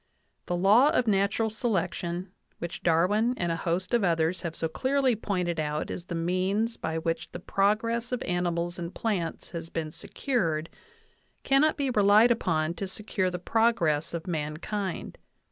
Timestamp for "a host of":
3.51-4.03